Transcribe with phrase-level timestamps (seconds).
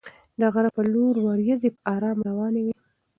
[0.39, 2.73] د غره په لور ورېځې په ارامه روانې وې.